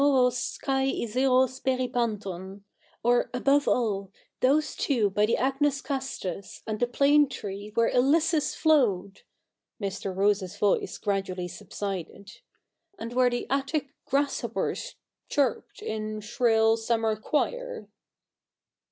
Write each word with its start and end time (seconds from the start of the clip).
opos 0.01 0.59
Kul 0.59 0.87
oit, 0.87 0.97
vf)6s 1.09 1.61
Trept 1.63 1.91
TravTwv, 1.93 2.61
or, 3.03 3.29
above 3.35 3.67
all, 3.67 4.11
those 4.39 4.75
two 4.75 5.11
by 5.11 5.27
the 5.27 5.37
agnus 5.37 5.79
castus 5.79 6.63
and 6.65 6.79
the 6.79 6.87
plane 6.87 7.29
tree 7.29 7.71
where 7.75 7.91
llyssus 7.93 8.55
flowed,'— 8.55 9.21
Mr. 9.79 10.15
Rose's 10.15 10.57
voice 10.57 10.97
gradually 10.97 11.47
subsided, 11.47 12.25
—•and 12.97 13.13
where 13.13 13.29
the 13.29 13.45
Attic 13.51 13.93
grasshoppers 14.07 14.95
chirped 15.29 15.83
in 15.83 16.19
shrill 16.19 16.77
summer 16.77 17.15
choir.' 17.15 17.87